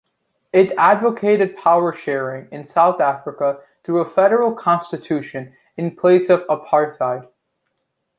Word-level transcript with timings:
It 0.51 0.71
advocated 0.79 1.55
power-sharing 1.55 2.47
in 2.51 2.65
South 2.65 2.99
Africa 2.99 3.59
through 3.83 3.99
a 3.99 4.05
federal 4.09 4.51
constitution, 4.51 5.55
in 5.77 5.95
place 5.95 6.27
of 6.31 6.41
apartheid. 6.47 7.27